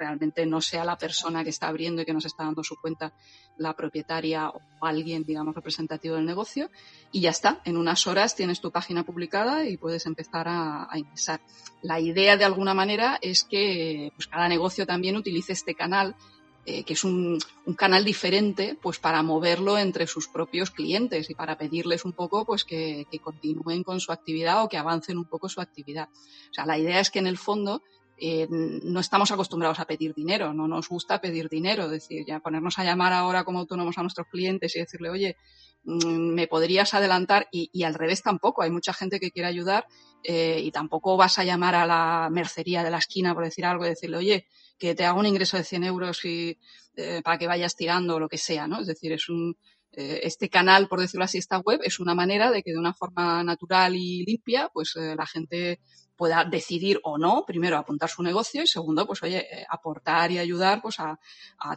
realmente 0.02 0.44
no 0.47 0.61
sea 0.61 0.85
la 0.85 0.99
persona 0.99 1.44
que 1.44 1.50
está 1.50 1.68
abriendo 1.68 2.02
y 2.02 2.04
que 2.04 2.12
nos 2.12 2.25
está 2.25 2.42
dando 2.44 2.64
su 2.64 2.76
cuenta 2.76 3.12
la 3.56 3.75
propietaria 3.75 4.49
o 4.49 4.61
alguien, 4.80 5.25
digamos, 5.25 5.54
representativo 5.54 6.16
del 6.16 6.26
negocio. 6.26 6.71
Y 7.12 7.21
ya 7.21 7.30
está, 7.30 7.61
en 7.64 7.76
unas 7.76 8.06
horas 8.09 8.35
tienes 8.35 8.61
tu 8.61 8.73
página 8.73 9.04
publicada 9.04 9.64
y 9.64 9.76
puedes 9.76 10.06
empezar 10.06 10.47
a, 10.49 10.88
ingresar. 10.94 11.40
La 11.82 12.00
idea, 12.00 12.37
de 12.37 12.44
alguna 12.44 12.75
manera, 12.75 13.18
es 13.23 13.44
que 13.44 14.11
pues, 14.16 14.26
cada 14.26 14.49
negocio 14.49 14.87
también 14.87 15.16
utilice 15.16 15.52
este 15.52 15.75
canal 15.75 16.16
eh, 16.64 16.85
que 16.85 16.92
es 16.92 17.02
un, 17.02 17.38
un, 17.66 17.75
canal 17.75 18.04
diferente 18.04 18.78
pues 18.80 19.00
para 19.00 19.21
moverlo 19.25 19.78
entre 19.78 20.06
sus 20.06 20.28
propios 20.28 20.71
clientes 20.71 21.28
y 21.28 21.35
para 21.35 21.59
pedirles 21.59 22.04
un 22.04 22.12
poco 22.12 22.44
pues 22.44 22.62
que, 22.62 23.04
que, 23.11 23.18
continúen 23.18 23.82
con 23.82 23.99
su 23.99 24.12
actividad 24.12 24.62
o 24.62 24.68
que 24.68 24.78
avancen 24.78 25.18
un 25.18 25.25
poco 25.25 25.49
su 25.49 25.61
actividad. 25.61 26.09
O 26.52 26.54
sea, 26.54 26.64
la 26.64 26.78
idea 26.78 27.00
es 27.00 27.11
que 27.11 27.18
en 27.18 27.26
el 27.26 27.37
fondo 27.37 27.82
eh, 28.24 28.46
no 28.48 29.00
estamos 29.00 29.32
acostumbrados 29.32 29.80
a 29.80 29.84
pedir 29.84 30.14
dinero, 30.14 30.54
no 30.54 30.68
nos 30.68 30.88
gusta 30.88 31.20
pedir 31.20 31.48
dinero, 31.48 31.86
es 31.86 31.90
decir, 31.90 32.24
ya 32.24 32.38
ponernos 32.38 32.78
a 32.78 32.84
llamar 32.84 33.12
ahora 33.12 33.42
como 33.42 33.58
autónomos 33.58 33.98
a 33.98 34.02
nuestros 34.02 34.28
clientes 34.28 34.76
y 34.76 34.78
decirle, 34.78 35.10
oye, 35.10 35.36
mm, 35.82 36.32
me 36.32 36.46
podrías 36.46 36.94
adelantar 36.94 37.48
y, 37.50 37.82
al 37.82 37.94
revés 37.94 38.22
tampoco, 38.22 38.62
hay 38.62 38.70
mucha 38.70 38.92
gente 38.92 39.18
que 39.18 39.32
quiere 39.32 39.48
ayudar 39.48 39.88
eh, 40.22 40.60
y 40.62 40.70
tampoco 40.70 41.16
vas 41.16 41.40
a 41.40 41.42
llamar 41.42 41.74
a 41.74 41.84
la 41.84 42.28
mercería 42.30 42.84
de 42.84 42.90
la 42.90 42.98
esquina 42.98 43.34
por 43.34 43.42
decir 43.42 43.66
algo 43.66 43.84
y 43.84 43.88
decirle, 43.88 44.18
oye, 44.18 44.46
que 44.78 44.94
te 44.94 45.04
hago 45.04 45.18
un 45.18 45.26
ingreso 45.26 45.56
de 45.56 45.64
100 45.64 45.82
euros 45.82 46.24
y, 46.24 46.56
eh, 46.94 47.22
para 47.24 47.38
que 47.38 47.48
vayas 47.48 47.74
tirando 47.74 48.14
o 48.14 48.20
lo 48.20 48.28
que 48.28 48.38
sea, 48.38 48.68
¿no? 48.68 48.82
Es 48.82 48.86
decir, 48.86 49.10
es 49.10 49.28
un, 49.28 49.56
este 49.90 50.48
canal, 50.48 50.86
por 50.88 51.00
decirlo 51.00 51.24
así, 51.24 51.38
esta 51.38 51.58
web, 51.58 51.80
es 51.82 51.98
una 51.98 52.14
manera 52.14 52.52
de 52.52 52.62
que 52.62 52.70
de 52.70 52.78
una 52.78 52.94
forma 52.94 53.42
natural 53.42 53.96
y 53.96 54.24
limpia, 54.24 54.70
pues 54.72 54.94
la 54.96 55.26
gente 55.26 55.80
pueda 56.22 56.44
decidir 56.44 57.00
o 57.02 57.18
no, 57.18 57.44
primero, 57.44 57.76
apuntar 57.76 58.08
su 58.08 58.22
negocio 58.22 58.62
y 58.62 58.68
segundo, 58.68 59.08
pues 59.08 59.24
oye, 59.24 59.38
eh, 59.38 59.66
aportar 59.68 60.30
y 60.30 60.38
ayudar 60.38 60.80
pues 60.80 61.00
a, 61.00 61.18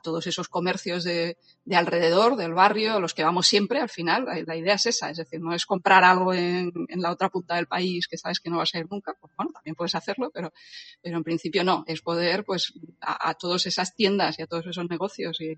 todos 0.04 0.28
esos 0.28 0.50
comercios 0.50 1.04
de, 1.04 1.36
alrededor, 1.74 2.36
del 2.36 2.54
barrio, 2.54 3.00
los 3.00 3.16
que 3.16 3.24
vamos 3.24 3.48
siempre, 3.48 3.80
al 3.80 3.90
final, 3.90 4.28
la, 4.46 4.56
idea 4.56 4.76
es 4.76 4.86
esa, 4.86 5.10
es 5.10 5.18
decir, 5.18 5.42
no 5.42 5.52
es 5.52 5.66
comprar 5.66 6.04
algo 6.04 6.32
en, 6.32 6.72
la 6.90 7.10
otra 7.10 7.30
punta 7.30 7.56
del 7.56 7.66
país 7.66 8.08
que 8.08 8.20
sabes 8.20 8.40
que 8.40 8.52
no 8.52 8.58
va 8.58 8.64
a 8.64 8.68
ser 8.68 8.86
nunca, 8.88 9.16
pues 9.20 9.34
bueno, 9.36 9.52
también 9.52 9.74
puedes 9.74 9.96
hacerlo, 9.96 10.30
pero, 10.32 10.54
pero 11.02 11.18
en 11.18 11.24
principio 11.24 11.64
no, 11.64 11.84
es 11.88 12.02
poder 12.02 12.46
pues 12.46 12.72
a, 13.02 13.30
a 13.30 13.34
todas 13.34 13.66
esas 13.66 13.96
tiendas 13.96 14.38
y 14.38 14.44
a 14.44 14.46
todos 14.46 14.68
esos 14.68 14.88
negocios 14.88 15.42
y 15.42 15.58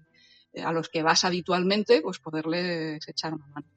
eh, 0.54 0.62
a 0.64 0.72
los 0.72 0.88
que 0.88 1.04
vas 1.04 1.26
habitualmente, 1.26 2.02
pues 2.02 2.20
poderles 2.20 3.06
echar 3.06 3.34
una 3.34 3.48
mano. 3.48 3.68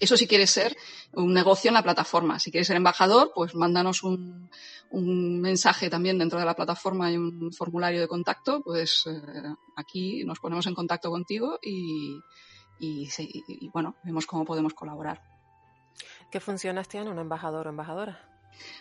Eso 0.00 0.16
si 0.16 0.26
quieres 0.26 0.50
ser 0.50 0.76
un 1.12 1.32
negocio 1.32 1.68
en 1.68 1.74
la 1.74 1.82
plataforma. 1.82 2.38
Si 2.38 2.50
quieres 2.50 2.66
ser 2.66 2.76
embajador, 2.76 3.32
pues 3.34 3.54
mándanos 3.54 4.02
un, 4.02 4.50
mensaje 4.90 5.90
también 5.90 6.18
dentro 6.18 6.38
de 6.38 6.44
la 6.44 6.54
plataforma 6.54 7.10
y 7.10 7.16
un 7.16 7.52
formulario 7.52 8.00
de 8.00 8.08
contacto. 8.08 8.62
Pues 8.62 9.04
eh, 9.06 9.54
aquí 9.76 10.24
nos 10.24 10.38
ponemos 10.38 10.66
en 10.66 10.74
contacto 10.74 11.10
contigo 11.10 11.58
y, 11.62 12.20
bueno, 13.72 13.96
vemos 14.04 14.26
cómo 14.26 14.44
podemos 14.44 14.74
colaborar. 14.74 15.22
¿Qué 16.30 16.40
funciones 16.40 16.88
tiene 16.88 17.10
un 17.10 17.18
embajador 17.18 17.66
o 17.66 17.70
embajadora? 17.70 18.30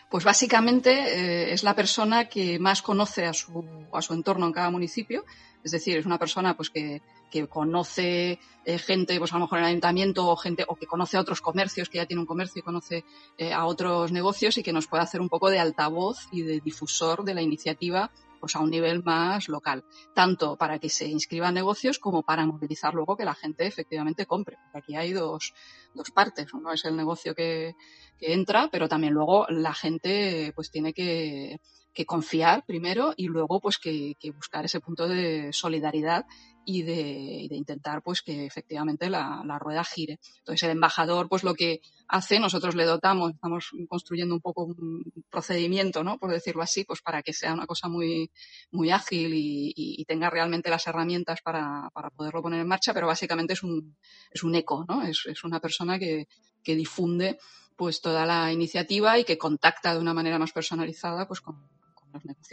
Pues 0.10 0.24
básicamente 0.24 0.92
eh, 0.92 1.54
es 1.54 1.64
la 1.64 1.76
persona 1.76 2.30
que 2.30 2.60
más 2.60 2.82
conoce 2.82 3.26
a 3.26 3.34
su, 3.34 3.88
a 3.92 4.02
su 4.02 4.14
entorno 4.14 4.46
en 4.46 4.54
cada 4.54 4.70
municipio. 4.70 5.26
Es 5.64 5.72
decir, 5.72 5.98
es 5.98 6.06
una 6.06 6.20
persona 6.20 6.56
pues 6.56 6.70
que 6.70 7.02
que 7.34 7.48
conoce 7.48 8.40
eh, 8.64 8.78
gente, 8.78 9.18
pues 9.18 9.32
a 9.34 9.38
lo 9.38 9.46
mejor 9.46 9.58
en 9.58 9.64
el 9.64 9.70
ayuntamiento 9.72 10.28
o 10.28 10.36
gente, 10.36 10.66
o 10.68 10.76
que 10.76 10.86
conoce 10.86 11.18
a 11.18 11.22
otros 11.22 11.42
comercios, 11.42 11.90
que 11.90 11.98
ya 11.98 12.06
tiene 12.06 12.22
un 12.22 12.28
comercio 12.28 12.60
y 12.60 12.62
conoce 12.62 13.06
eh, 13.40 13.52
a 13.52 13.66
otros 13.66 14.12
negocios 14.12 14.56
y 14.60 14.64
que 14.64 14.72
nos 14.72 14.86
puede 14.86 15.02
hacer 15.02 15.20
un 15.20 15.30
poco 15.30 15.50
de 15.50 15.58
altavoz 15.58 16.28
y 16.32 16.44
de 16.44 16.60
difusor 16.60 17.24
de 17.24 17.34
la 17.34 17.42
iniciativa 17.42 18.12
pues 18.40 18.56
a 18.56 18.60
un 18.60 18.70
nivel 18.70 19.02
más 19.04 19.48
local, 19.48 19.84
tanto 20.14 20.58
para 20.58 20.78
que 20.78 20.90
se 20.90 21.08
inscriban 21.08 21.56
negocios 21.56 21.98
como 21.98 22.22
para 22.22 22.46
movilizar 22.46 22.94
luego 22.94 23.18
que 23.18 23.26
la 23.26 23.34
gente 23.34 23.66
efectivamente 23.66 24.28
compre. 24.28 24.58
Porque 24.62 24.78
aquí 24.78 24.96
hay 24.96 25.14
dos, 25.14 25.54
dos 25.96 26.12
partes. 26.12 26.54
Uno 26.54 26.72
es 26.74 26.86
el 26.86 26.96
negocio 26.96 27.34
que, 27.34 27.74
que 28.20 28.34
entra, 28.34 28.70
pero 28.70 28.90
también 28.90 29.14
luego 29.14 29.48
la 29.48 29.74
gente 29.74 30.52
pues 30.56 30.70
tiene 30.70 30.94
que, 30.94 31.62
que 31.94 32.06
confiar 32.06 32.66
primero 32.66 33.14
y 33.16 33.28
luego 33.28 33.60
pues 33.60 33.78
que, 33.78 34.16
que 34.20 34.32
buscar 34.32 34.66
ese 34.66 34.80
punto 34.80 35.08
de 35.08 35.54
solidaridad 35.54 36.26
y 36.66 36.84
de, 36.84 37.48
de, 37.50 37.56
intentar 37.56 38.02
pues 38.02 38.22
que 38.22 38.46
efectivamente 38.46 39.10
la, 39.10 39.44
la, 39.46 39.60
rueda 39.60 39.84
gire. 39.84 40.20
Entonces 40.40 40.64
el 40.64 40.72
embajador 40.72 41.28
pues 41.28 41.44
lo 41.44 41.54
que 41.54 41.82
hace, 42.08 42.40
nosotros 42.40 42.76
le 42.76 42.86
dotamos, 42.86 43.34
estamos 43.34 43.72
construyendo 43.90 44.34
un 44.34 44.42
poco 44.42 44.64
un 44.64 45.04
procedimiento, 45.30 46.04
¿no? 46.04 46.18
Por 46.18 46.32
decirlo 46.32 46.64
así, 46.64 46.84
pues 46.86 47.02
para 47.02 47.22
que 47.22 47.34
sea 47.34 47.54
una 47.54 47.66
cosa 47.66 47.90
muy, 47.90 48.32
muy 48.72 48.92
ágil 48.92 49.34
y, 49.34 49.74
y, 49.76 50.06
tenga 50.06 50.30
realmente 50.30 50.70
las 50.70 50.88
herramientas 50.88 51.42
para, 51.42 51.90
para, 51.94 52.10
poderlo 52.10 52.42
poner 52.42 52.62
en 52.62 52.68
marcha, 52.68 52.94
pero 52.94 53.08
básicamente 53.08 53.54
es 53.54 53.64
un, 53.64 53.98
es 54.32 54.44
un 54.44 54.56
eco, 54.56 54.86
¿no? 54.88 55.04
Es, 55.04 55.26
es 55.26 55.44
una 55.44 55.60
persona 55.60 56.00
que, 56.00 56.28
que 56.64 56.76
difunde 56.76 57.38
pues 57.76 58.02
toda 58.02 58.26
la 58.26 58.52
iniciativa 58.52 59.18
y 59.18 59.24
que 59.24 59.38
contacta 59.38 59.94
de 59.94 60.00
una 60.00 60.14
manera 60.14 60.40
más 60.40 60.52
personalizada 60.52 61.28
pues 61.28 61.42
con, 61.42 61.68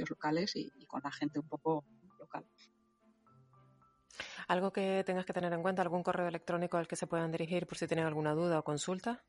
negocios 0.00 0.10
locales 0.10 0.56
y, 0.56 0.72
y 0.76 0.86
con 0.86 1.00
la 1.02 1.12
gente 1.12 1.38
un 1.38 1.48
poco 1.48 1.84
local. 2.18 2.44
¿Algo 4.48 4.72
que 4.72 5.04
tengas 5.04 5.24
que 5.24 5.32
tener 5.32 5.52
en 5.52 5.62
cuenta? 5.62 5.82
¿Algún 5.82 6.02
correo 6.02 6.26
electrónico 6.26 6.76
al 6.76 6.88
que 6.88 6.96
se 6.96 7.06
puedan 7.06 7.30
dirigir 7.30 7.66
por 7.66 7.78
si 7.78 7.86
tienen 7.86 8.06
alguna 8.06 8.34
duda 8.34 8.58
o 8.58 8.64
consulta? 8.64 9.22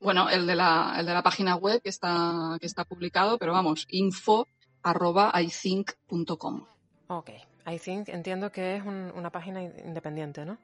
Bueno, 0.00 0.28
el 0.30 0.46
de 0.46 0.56
la, 0.56 0.96
el 0.98 1.06
de 1.06 1.12
la 1.12 1.22
página 1.22 1.56
web 1.56 1.80
que 1.82 1.90
está, 1.90 2.56
que 2.60 2.66
está 2.66 2.84
publicado, 2.84 3.38
pero 3.38 3.52
vamos, 3.52 3.86
info 3.90 4.46
arroba 4.82 5.32
ithink.com. 5.40 6.66
Ok, 7.08 7.30
iThink 7.66 8.08
entiendo 8.08 8.50
que 8.50 8.76
es 8.76 8.82
una 8.84 9.30
página 9.30 9.62
independiente, 9.62 10.44
¿no? 10.44 10.58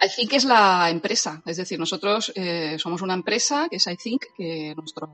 iThink 0.00 0.32
es 0.32 0.44
la 0.44 0.88
empresa, 0.88 1.42
es 1.44 1.58
decir, 1.58 1.78
nosotros 1.78 2.32
eh, 2.34 2.78
somos 2.78 3.02
una 3.02 3.12
empresa 3.12 3.68
que 3.68 3.76
es 3.76 3.86
iThink, 3.86 4.24
que 4.34 4.74
nuestro, 4.74 5.12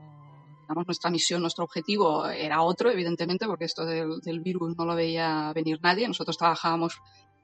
digamos, 0.67 0.85
nuestra 0.85 1.09
misión, 1.09 1.39
nuestro 1.39 1.63
objetivo 1.63 2.27
era 2.27 2.61
otro, 2.61 2.91
evidentemente, 2.91 3.45
porque 3.45 3.63
esto 3.63 3.85
del, 3.85 4.41
virus 4.41 4.75
no 4.77 4.83
lo 4.83 4.95
veía 4.95 5.53
venir 5.55 5.79
nadie. 5.81 6.07
Nosotros 6.09 6.37
trabajábamos 6.37 6.99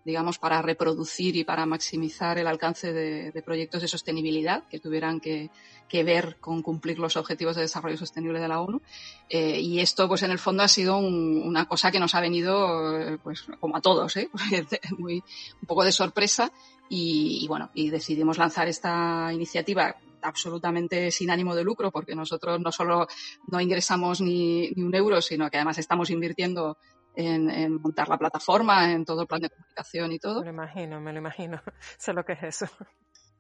digamos, 0.06 0.38
para 0.38 0.62
reproducir 0.62 1.38
y 1.38 1.46
para 1.46 1.66
maximizar 1.66 2.38
el 2.38 2.48
alcance 2.48 2.92
de, 2.92 3.42
proyectos 3.42 3.82
de 3.82 3.88
sostenibilidad 3.88 4.68
que 4.68 4.78
tuvieran 4.78 5.22
que, 5.22 5.50
ver 6.04 6.36
con 6.42 6.62
cumplir 6.62 7.00
los 7.00 7.16
objetivos 7.16 7.56
de 7.56 7.62
desarrollo 7.62 7.96
sostenible 7.96 8.42
de 8.42 8.50
la 8.50 8.60
ONU. 8.60 8.82
Eh, 9.30 9.62
y 9.62 9.80
esto, 9.80 10.10
pues 10.10 10.24
en 10.24 10.32
el 10.32 10.40
fondo 10.40 10.64
ha 10.64 10.68
sido 10.68 10.98
una 10.98 11.70
cosa 11.70 11.90
que 11.90 12.02
nos 12.02 12.16
ha 12.16 12.20
venido, 12.20 13.00
eh, 13.00 13.18
pues 13.24 13.46
como 13.62 13.78
a 13.78 13.82
todos, 13.82 14.18
¿eh? 14.18 14.30
Muy, 14.98 15.24
un 15.62 15.68
poco 15.68 15.86
de 15.86 15.94
sorpresa. 15.94 16.52
Y, 16.90 17.46
bueno, 17.48 17.70
y 17.74 17.90
decidimos 17.90 18.38
lanzar 18.38 18.68
esta 18.68 19.32
iniciativa 19.32 19.96
absolutamente 20.24 21.12
sin 21.12 21.30
ánimo 21.30 21.56
de 21.56 21.64
lucro, 21.64 21.92
porque 21.92 22.16
nosotros 22.16 22.60
no 22.60 22.72
solo 22.72 23.08
no 23.48 23.62
ingresamos 23.62 24.22
ni, 24.22 24.72
ni 24.72 24.84
un 24.84 24.96
euro, 24.96 25.22
sino 25.22 25.50
que 25.50 25.58
además 25.58 25.78
estamos 25.78 26.10
invirtiendo 26.10 26.78
en, 27.16 27.82
montar 27.82 28.10
la 28.10 28.18
plataforma, 28.18 28.92
en 28.92 29.06
todo 29.06 29.22
el 29.22 29.28
plan 29.28 29.42
de 29.42 29.50
comunicación 29.50 30.12
y 30.12 30.20
todo. 30.20 30.40
Me 30.40 30.46
lo 30.48 30.52
imagino, 30.52 31.00
me 31.00 31.14
lo 31.14 31.20
imagino. 31.20 31.62
sé 31.98 32.14
lo 32.14 32.24
que 32.24 32.34
es 32.34 32.44
eso. 32.44 32.68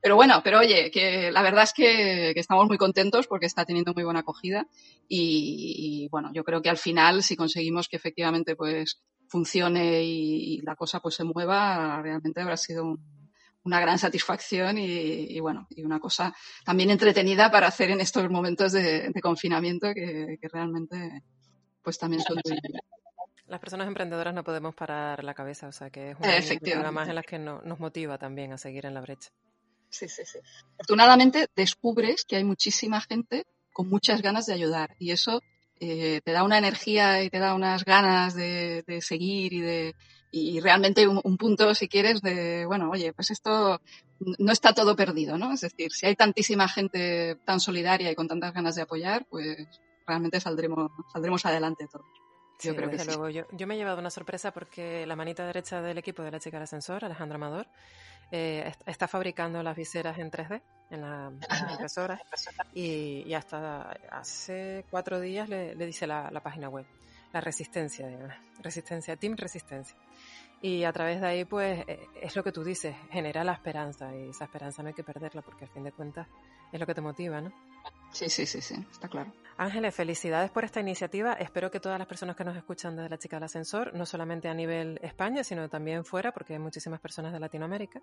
Pero 0.01 0.15
bueno, 0.15 0.41
pero 0.43 0.59
oye, 0.59 0.91
que 0.91 1.31
la 1.31 1.41
verdad 1.41 1.63
es 1.63 1.73
que, 1.73 2.31
estamos 2.31 2.67
muy 2.67 2.77
contentos 2.77 3.25
porque 3.27 3.45
está 3.45 3.63
teniendo 3.63 3.93
muy 3.93 4.03
buena 4.03 4.19
acogida 4.19 4.67
y, 5.07 6.07
bueno, 6.11 6.29
yo 6.33 6.43
creo 6.43 6.61
que 6.61 6.69
al 6.69 6.77
final 6.77 7.23
si 7.23 7.37
conseguimos 7.37 7.87
que 7.87 7.95
efectivamente 7.95 8.55
pues 8.55 9.01
funcione 9.29 10.03
y, 10.03 10.61
la 10.61 10.75
cosa 10.75 10.99
pues 10.99 11.15
se 11.15 11.23
mueva, 11.23 12.01
realmente 12.01 12.41
habrá 12.41 12.57
sido 12.57 12.97
una 13.63 13.79
gran 13.79 13.97
satisfacción 13.97 14.77
y, 14.77 15.39
bueno, 15.39 15.67
y 15.69 15.83
una 15.83 15.99
cosa 15.99 16.35
también 16.65 16.89
entretenida 16.89 17.49
para 17.51 17.67
hacer 17.67 17.91
en 17.91 18.01
estos 18.01 18.29
momentos 18.29 18.71
de, 18.73 19.11
confinamiento 19.21 19.93
que, 19.93 20.37
realmente 20.51 21.23
pues 21.81 21.97
también 21.97 22.21
son 22.21 22.39
muy, 22.43 22.57
las 23.45 23.59
personas 23.59 23.87
emprendedoras 23.87 24.33
no 24.33 24.43
podemos 24.43 24.73
parar 24.73 25.23
la 25.23 25.33
cabeza, 25.33 25.67
o 25.67 25.71
sea 25.71 25.89
que 25.89 26.11
es 26.11 26.17
una 26.75 26.91
más 26.91 27.09
en 27.09 27.15
las 27.15 27.25
que 27.25 27.39
nos 27.39 27.79
motiva 27.79 28.17
también 28.17 28.53
a 28.53 28.57
seguir 28.57 28.85
en 28.85 28.93
la 28.93 29.01
brecha. 29.01 29.29
Sí, 29.89 30.09
sí, 30.09 30.23
sí. 30.25 30.39
Afortunadamente 30.73 31.47
descubres 31.55 32.25
que 32.25 32.37
hay 32.37 32.43
muchísima 32.43 32.99
gente 33.01 33.45
con 33.71 33.89
muchas 33.89 34.21
ganas 34.21 34.45
de 34.47 34.53
ayudar 34.53 34.95
y 34.97 35.11
eso 35.11 35.41
eh, 35.79 36.21
te 36.23 36.31
da 36.31 36.43
una 36.43 36.57
energía 36.57 37.21
y 37.23 37.29
te 37.29 37.39
da 37.39 37.53
unas 37.53 37.83
ganas 37.83 38.33
de, 38.33 38.83
seguir 39.01 39.53
y 39.53 39.61
de 39.61 39.95
y 40.35 40.59
realmente 40.61 41.07
un, 41.07 41.21
un, 41.23 41.37
punto, 41.37 41.75
si 41.75 41.87
quieres, 41.87 42.21
de, 42.23 42.65
bueno, 42.65 42.89
oye, 42.89 43.13
pues 43.13 43.29
esto 43.29 43.79
no 44.39 44.51
está 44.51 44.73
todo 44.73 44.95
perdido, 44.95 45.37
¿no? 45.37 45.53
Es 45.53 45.61
decir, 45.61 45.91
si 45.91 46.07
hay 46.07 46.15
tantísima 46.15 46.67
gente 46.67 47.37
tan 47.45 47.59
solidaria 47.59 48.09
y 48.09 48.15
con 48.15 48.27
tantas 48.27 48.51
ganas 48.51 48.73
de 48.73 48.81
apoyar, 48.81 49.27
pues 49.29 49.67
realmente 50.07 50.39
saldremos, 50.39 50.91
saldremos 51.13 51.45
adelante 51.45 51.87
todos. 51.87 52.07
Yo 52.61 52.75
creo 52.75 52.89
que 52.89 53.05
luego. 53.05 53.29
Yo, 53.29 53.43
yo, 53.51 53.67
me 53.67 53.75
he 53.75 53.77
llevado 53.77 53.99
una 53.99 54.09
sorpresa 54.09 54.51
porque 54.51 55.05
la 55.05 55.15
manita 55.15 55.45
derecha 55.45 55.83
del 55.83 55.99
equipo 55.99 56.23
de 56.23 56.31
la 56.31 56.39
chica 56.39 56.57
del 56.57 56.63
ascensor, 56.63 57.05
Alejandra 57.05 57.35
Amador, 57.35 57.67
eh, 58.31 58.73
está 58.87 59.07
fabricando 59.07 59.61
las 59.61 59.75
viseras 59.75 60.17
en 60.17 60.31
3D 60.31 60.61
en 60.89 61.01
la, 61.01 61.31
impresora 61.71 62.19
y, 62.73 63.23
y, 63.27 63.33
hasta 63.35 63.91
hace 64.09 64.85
cuatro 64.89 65.19
días 65.19 65.47
le, 65.49 65.75
le 65.75 65.85
dice 65.85 66.07
la, 66.07 66.31
la, 66.31 66.41
página 66.41 66.69
web, 66.69 66.85
la 67.33 67.41
resistencia, 67.41 68.07
resistencia, 68.61 69.15
Team 69.15 69.35
Resistencia. 69.35 69.95
Y 70.63 70.85
a 70.85 70.93
través 70.93 71.19
de 71.19 71.27
ahí, 71.27 71.43
pues, 71.43 71.83
eh, 71.89 72.07
es 72.21 72.37
lo 72.37 72.43
que 72.43 72.53
tú 72.53 72.63
dices, 72.63 72.95
genera 73.11 73.43
la 73.43 73.51
esperanza 73.51 74.15
y 74.15 74.29
esa 74.29 74.45
esperanza 74.45 74.81
no 74.81 74.87
hay 74.87 74.93
que 74.93 75.03
perderla 75.03 75.41
porque 75.41 75.65
al 75.65 75.71
fin 75.71 75.83
de 75.83 75.91
cuentas 75.91 76.25
es 76.71 76.79
lo 76.79 76.85
que 76.85 76.95
te 76.95 77.01
motiva, 77.01 77.41
¿no? 77.41 77.51
Sí, 78.13 78.29
sí, 78.29 78.45
sí, 78.45 78.61
sí, 78.61 78.75
está 78.89 79.09
claro. 79.09 79.33
Ángeles, 79.57 79.93
felicidades 79.93 80.51
por 80.51 80.63
esta 80.63 80.79
iniciativa. 80.79 81.33
Espero 81.33 81.69
que 81.69 81.81
todas 81.81 81.99
las 81.99 82.07
personas 82.07 82.37
que 82.37 82.45
nos 82.45 82.55
escuchan 82.55 82.95
desde 82.95 83.09
la 83.09 83.17
chica 83.17 83.35
del 83.35 83.43
ascensor, 83.43 83.93
no 83.93 84.05
solamente 84.05 84.47
a 84.47 84.53
nivel 84.53 85.01
España, 85.03 85.43
sino 85.43 85.67
también 85.67 86.05
fuera, 86.05 86.31
porque 86.31 86.53
hay 86.53 86.59
muchísimas 86.59 87.01
personas 87.01 87.33
de 87.33 87.41
Latinoamérica, 87.41 88.01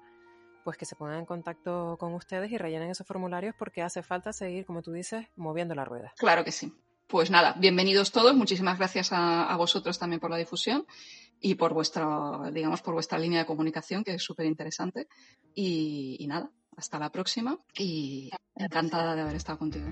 pues 0.63 0.77
que 0.77 0.85
se 0.85 0.97
pongan 0.97 1.21
en 1.21 1.25
contacto 1.25 1.97
con 1.99 2.13
ustedes 2.13 2.53
y 2.53 2.59
rellenen 2.59 2.91
esos 2.91 3.07
formularios 3.07 3.55
porque 3.59 3.81
hace 3.81 4.03
falta 4.03 4.35
seguir, 4.35 4.67
como 4.67 4.83
tú 4.83 4.93
dices, 4.93 5.27
moviendo 5.35 5.75
la 5.75 5.87
rueda. 5.87 6.13
Claro 6.19 6.45
que 6.45 6.53
sí. 6.53 6.71
Pues 7.11 7.29
nada, 7.29 7.57
bienvenidos 7.59 8.13
todos. 8.13 8.37
Muchísimas 8.37 8.79
gracias 8.79 9.09
a, 9.13 9.57
vosotros 9.57 9.99
también 9.99 10.21
por 10.21 10.31
la 10.31 10.37
difusión 10.37 10.87
y 11.41 11.55
por 11.55 11.73
vuestra, 11.73 12.51
digamos, 12.53 12.83
por 12.83 12.95
vuestra 12.95 13.19
línea 13.19 13.41
de 13.41 13.47
comunicación, 13.47 14.05
que 14.05 14.15
es 14.15 14.23
súper 14.23 14.47
interesante. 14.47 15.09
y 15.55 16.27
nada, 16.29 16.51
hasta 16.77 16.99
la 16.99 17.11
próxima 17.11 17.59
y 17.77 18.31
encantada 18.55 19.15
de 19.15 19.23
haber 19.23 19.37
estado 19.37 19.59
contigo. 19.59 19.91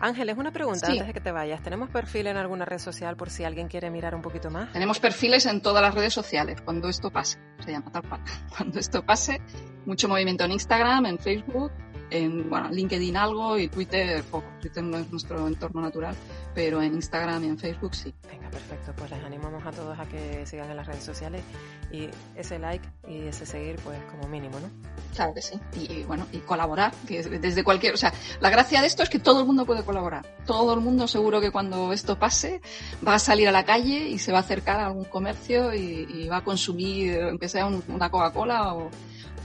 Ángeles, 0.00 0.36
una 0.36 0.52
pregunta 0.52 0.86
antes 0.86 1.06
de 1.06 1.12
que 1.12 1.20
te 1.20 1.32
vayas. 1.32 1.62
¿Tenemos 1.62 1.90
perfil 1.90 2.26
en 2.28 2.36
alguna 2.36 2.64
red 2.64 2.78
social 2.78 3.16
por 3.16 3.30
si 3.30 3.44
alguien 3.44 3.68
quiere 3.68 3.90
mirar 3.90 4.14
un 4.14 4.22
poquito 4.22 4.50
más? 4.50 4.72
Tenemos 4.72 4.98
perfiles 5.00 5.46
en 5.46 5.60
todas 5.60 5.82
las 5.82 5.94
redes 5.94 6.12
sociales, 6.12 6.60
cuando 6.62 6.88
esto 6.88 7.10
pase. 7.10 7.38
Se 7.64 7.72
llama 7.72 7.90
tal 7.90 8.08
cual. 8.08 8.22
Cuando 8.56 8.78
esto 8.78 9.04
pase, 9.04 9.40
mucho 9.84 10.08
movimiento 10.08 10.44
en 10.44 10.52
Instagram, 10.52 11.06
en 11.06 11.18
Facebook 11.18 11.72
en 12.10 12.48
bueno, 12.48 12.70
LinkedIn 12.70 13.16
algo 13.16 13.58
y 13.58 13.68
Twitter 13.68 14.22
poco. 14.24 14.46
Twitter 14.60 14.82
no 14.82 14.98
es 14.98 15.10
nuestro 15.10 15.46
entorno 15.46 15.80
natural, 15.80 16.14
pero 16.54 16.82
en 16.82 16.94
Instagram 16.94 17.44
y 17.44 17.48
en 17.48 17.58
Facebook 17.58 17.94
sí. 17.94 18.14
Venga, 18.28 18.50
perfecto. 18.50 18.92
Pues 18.96 19.10
les 19.10 19.22
animamos 19.22 19.64
a 19.64 19.70
todos 19.70 19.98
a 19.98 20.06
que 20.06 20.44
sigan 20.46 20.70
en 20.70 20.76
las 20.76 20.86
redes 20.86 21.04
sociales 21.04 21.42
y 21.92 22.08
ese 22.34 22.58
like 22.58 22.86
y 23.06 23.28
ese 23.28 23.46
seguir, 23.46 23.76
pues 23.76 23.98
como 24.10 24.28
mínimo, 24.28 24.58
¿no? 24.60 24.68
Claro 25.14 25.34
que 25.34 25.42
sí. 25.42 25.58
Y, 25.74 26.02
bueno, 26.04 26.26
y 26.32 26.38
colaborar, 26.38 26.92
que 27.06 27.22
desde 27.22 27.64
cualquier, 27.64 27.94
o 27.94 27.96
sea, 27.96 28.12
la 28.40 28.50
gracia 28.50 28.80
de 28.80 28.86
esto 28.86 29.02
es 29.02 29.08
que 29.08 29.18
todo 29.18 29.40
el 29.40 29.46
mundo 29.46 29.64
puede 29.64 29.82
colaborar. 29.82 30.26
Todo 30.46 30.74
el 30.74 30.80
mundo 30.80 31.06
seguro 31.08 31.40
que 31.40 31.50
cuando 31.50 31.92
esto 31.92 32.18
pase 32.18 32.60
va 33.06 33.14
a 33.14 33.18
salir 33.18 33.48
a 33.48 33.52
la 33.52 33.64
calle 33.64 34.08
y 34.08 34.18
se 34.18 34.32
va 34.32 34.38
a 34.38 34.40
acercar 34.42 34.80
a 34.80 34.86
algún 34.86 35.04
comercio 35.04 35.74
y, 35.74 36.28
va 36.28 36.38
a 36.38 36.44
consumir, 36.44 37.22
aunque 37.22 37.48
sea 37.48 37.66
una 37.66 38.10
Coca-Cola 38.10 38.74
o, 38.74 38.90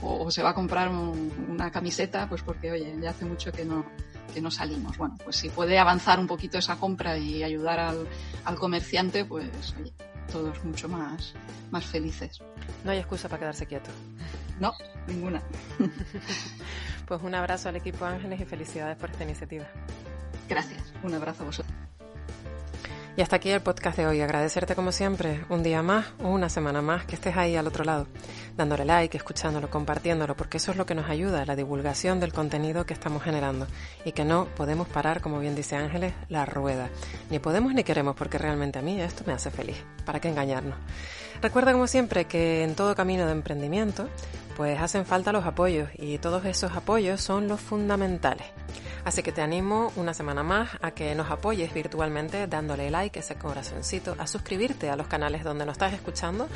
o, 0.02 0.30
se 0.30 0.42
va 0.42 0.50
a 0.50 0.54
comprar 0.54 0.88
una 0.88 1.70
camiseta, 1.70 2.28
pues 2.28 2.42
porque, 2.42 2.72
oye, 2.72 2.94
ya 3.00 3.10
hace 3.10 3.24
mucho 3.24 3.52
que 3.52 3.64
no, 3.64 3.84
que 4.32 4.40
no 4.40 4.50
salimos. 4.50 4.96
Bueno, 4.96 5.16
pues 5.22 5.36
si 5.36 5.48
puede 5.48 5.78
avanzar 5.78 6.18
un 6.18 6.26
poquito 6.26 6.58
esa 6.58 6.76
compra 6.76 7.16
y 7.18 7.42
ayudar 7.42 7.80
al, 7.80 8.06
al 8.44 8.54
comerciante, 8.56 9.24
pues 9.24 9.74
oye, 9.80 9.92
todos 10.30 10.62
mucho 10.64 10.88
más, 10.88 11.34
más 11.70 11.84
felices. 11.84 12.40
No 12.84 12.90
hay 12.90 12.98
excusa 12.98 13.28
para 13.28 13.40
quedarse 13.40 13.66
quieto. 13.66 13.90
No, 14.60 14.72
ninguna. 15.06 15.42
pues 17.06 17.22
un 17.22 17.34
abrazo 17.34 17.68
al 17.68 17.76
equipo 17.76 18.04
Ángeles 18.04 18.40
y 18.40 18.44
felicidades 18.44 18.96
por 18.96 19.10
esta 19.10 19.24
iniciativa. 19.24 19.66
Gracias. 20.48 20.92
Un 21.02 21.14
abrazo 21.14 21.42
a 21.42 21.46
vosotros. 21.46 21.74
Y 23.16 23.22
hasta 23.22 23.36
aquí 23.36 23.50
el 23.50 23.60
podcast 23.60 23.96
de 23.96 24.06
hoy. 24.06 24.20
Agradecerte 24.20 24.74
como 24.74 24.90
siempre, 24.90 25.44
un 25.48 25.62
día 25.62 25.82
más 25.82 26.06
o 26.20 26.28
una 26.28 26.48
semana 26.48 26.82
más 26.82 27.04
que 27.06 27.14
estés 27.14 27.36
ahí 27.36 27.54
al 27.54 27.68
otro 27.68 27.84
lado, 27.84 28.08
dándole 28.56 28.84
like, 28.84 29.16
escuchándolo, 29.16 29.70
compartiéndolo, 29.70 30.36
porque 30.36 30.58
eso 30.58 30.70
es 30.70 30.76
lo 30.76 30.86
que 30.86 30.94
nos 30.94 31.08
ayuda, 31.08 31.44
la 31.44 31.56
divulgación 31.56 32.20
del 32.20 32.32
contenido 32.32 32.86
que 32.86 32.94
estamos 32.94 33.22
generando. 33.22 33.66
Y 34.04 34.12
que 34.12 34.24
no 34.24 34.46
podemos 34.56 34.88
parar, 34.88 35.20
como 35.20 35.38
bien 35.38 35.54
dice 35.54 35.76
Ángeles, 35.76 36.14
la 36.28 36.46
rueda. 36.46 36.88
Ni 37.30 37.38
podemos 37.38 37.74
ni 37.74 37.84
queremos, 37.84 38.16
porque 38.16 38.38
realmente 38.38 38.78
a 38.78 38.82
mí 38.82 39.00
esto 39.00 39.24
me 39.26 39.32
hace 39.32 39.50
feliz. 39.50 39.76
¿Para 40.04 40.20
qué 40.20 40.28
engañarnos? 40.28 40.76
Recuerda 41.42 41.72
como 41.72 41.86
siempre 41.86 42.26
que 42.26 42.62
en 42.62 42.74
todo 42.74 42.94
camino 42.94 43.26
de 43.26 43.32
emprendimiento, 43.32 44.08
pues 44.56 44.80
hacen 44.80 45.04
falta 45.04 45.32
los 45.32 45.44
apoyos 45.44 45.90
y 45.94 46.18
todos 46.18 46.44
esos 46.44 46.72
apoyos 46.72 47.20
son 47.20 47.48
los 47.48 47.60
fundamentales. 47.60 48.46
Así 49.04 49.22
que 49.22 49.32
te 49.32 49.42
animo 49.42 49.92
una 49.96 50.14
semana 50.14 50.42
más 50.42 50.70
a 50.80 50.92
que 50.92 51.14
nos 51.14 51.30
apoyes 51.30 51.74
virtualmente 51.74 52.46
dándole 52.46 52.90
like, 52.90 53.18
ese 53.18 53.34
corazoncito, 53.34 54.16
a 54.18 54.26
suscribirte 54.26 54.88
a 54.88 54.96
los 54.96 55.08
canales 55.08 55.44
donde 55.44 55.66
nos 55.66 55.74
estás 55.74 55.92
escuchando 55.92 56.48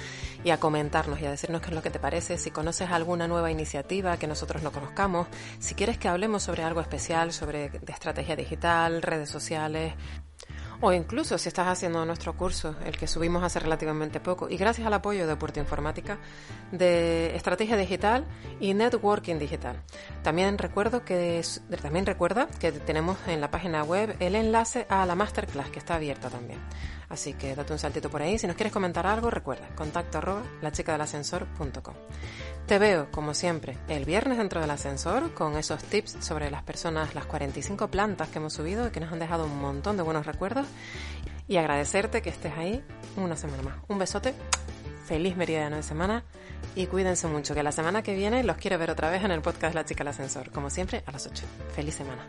y 0.45 0.50
a 0.50 0.59
comentarnos 0.59 1.21
y 1.21 1.26
a 1.26 1.31
decirnos 1.31 1.61
qué 1.61 1.69
es 1.69 1.75
lo 1.75 1.83
que 1.83 1.90
te 1.90 1.99
parece, 1.99 2.38
si 2.38 2.50
conoces 2.50 2.90
alguna 2.90 3.28
nueva 3.28 3.50
iniciativa 3.50 4.17
que 4.17 4.26
nosotros 4.26 4.62
no 4.62 4.73
conozcamos, 4.73 5.26
si 5.59 5.75
quieres 5.75 5.99
que 5.99 6.09
hablemos 6.09 6.43
sobre 6.43 6.62
algo 6.62 6.81
especial, 6.81 7.33
sobre 7.35 7.71
estrategia 7.87 8.35
digital, 8.35 9.02
redes 9.02 9.28
sociales, 9.28 9.93
o 10.80 10.92
incluso 10.92 11.38
si 11.38 11.49
estás 11.49 11.66
haciendo 11.66 12.04
nuestro 12.04 12.37
curso, 12.37 12.75
el 12.85 12.97
que 12.97 13.06
subimos 13.06 13.42
hace 13.42 13.58
relativamente 13.61 14.20
poco, 14.20 14.49
y 14.49 14.56
gracias 14.56 14.87
al 14.87 14.94
apoyo 14.94 15.26
de 15.26 15.37
Puerto 15.37 15.61
Informática, 15.61 16.18
de 16.73 17.35
estrategia 17.35 17.76
digital 17.76 18.25
y 18.61 18.75
networking 18.75 19.38
digital. 19.38 19.82
También 20.23 20.58
recuerdo 20.58 21.04
que 21.04 21.42
también 21.82 22.06
recuerda 22.06 22.49
que 22.61 22.73
tenemos 22.73 23.16
en 23.26 23.40
la 23.40 23.50
página 23.50 23.82
web 23.82 24.16
el 24.20 24.35
enlace 24.35 24.87
a 24.88 25.04
la 25.06 25.14
masterclass 25.14 25.70
que 25.70 25.78
está 25.78 25.97
abierta 25.97 26.30
también. 26.30 26.61
Así 27.08 27.35
que 27.35 27.54
date 27.54 27.73
un 27.73 27.78
saltito 27.78 28.11
por 28.11 28.20
ahí. 28.20 28.38
Si 28.38 28.47
nos 28.47 28.56
quieres 28.56 28.73
comentar 28.73 29.06
algo, 29.06 29.30
recuerda, 29.30 29.68
contacto 29.75 30.18
arroba 30.18 30.42
la 30.61 30.73
chica 30.73 30.92
del 30.92 31.00
ascensor.com. 31.00 31.94
Te 32.68 32.78
veo, 32.78 33.10
como 33.10 33.32
siempre, 33.32 33.78
el 33.88 34.04
viernes 34.04 34.37
dentro 34.37 34.60
del 34.60 34.70
ascensor 34.70 35.32
con 35.32 35.56
esos 35.56 35.82
tips 35.82 36.18
sobre 36.20 36.50
las 36.50 36.62
personas, 36.62 37.14
las 37.14 37.25
45 37.25 37.88
plantas 37.88 38.28
que 38.28 38.40
hemos 38.40 38.52
subido 38.52 38.87
y 38.87 38.90
que 38.90 39.00
nos 39.00 39.10
han 39.10 39.18
dejado 39.18 39.46
un 39.46 39.58
montón 39.58 39.96
de 39.96 40.02
buenos 40.02 40.26
recuerdos. 40.26 40.66
Y 41.48 41.56
agradecerte 41.56 42.20
que 42.20 42.28
estés 42.28 42.52
ahí 42.58 42.84
una 43.16 43.37
semana 43.37 43.62
más. 43.62 43.76
Un 43.88 43.98
besote, 43.98 44.34
feliz 45.06 45.34
meridiano 45.34 45.76
de 45.76 45.82
semana 45.82 46.25
y 46.75 46.88
cuídense 46.88 47.26
mucho, 47.26 47.54
que 47.54 47.62
la 47.62 47.72
semana 47.72 48.02
que 48.02 48.14
viene 48.14 48.44
los 48.44 48.58
quiero 48.58 48.76
ver 48.76 48.90
otra 48.90 49.08
vez 49.08 49.25
en 49.25 49.30
el 49.30 49.40
podcast 49.40 49.75
La 49.75 49.87
Chica 49.87 50.04
del 50.04 50.08
Ascensor, 50.08 50.50
como 50.50 50.68
siempre, 50.68 51.02
a 51.06 51.12
las 51.12 51.26
8. 51.26 51.46
Feliz 51.75 51.94
semana. 51.94 52.28